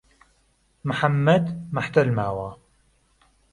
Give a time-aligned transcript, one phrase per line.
[0.89, 1.45] محەممەد
[1.75, 2.49] مهحتەل ماوه